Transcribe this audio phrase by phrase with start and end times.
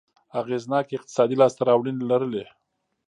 [0.39, 2.45] اغېزناکې اقتصادي لاسته راوړنې لرلې.